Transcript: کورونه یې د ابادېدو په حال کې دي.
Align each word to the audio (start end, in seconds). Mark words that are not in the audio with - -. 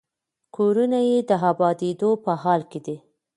کورونه 0.55 0.99
یې 1.09 1.17
د 1.29 1.31
ابادېدو 1.51 2.09
په 2.23 2.31
حال 2.41 2.61
کې 2.71 2.79
دي. 2.85 2.97